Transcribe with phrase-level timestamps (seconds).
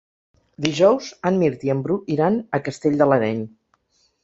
[0.65, 3.47] Dijous en Mirt i en Bru iran a Castell de l'Areny.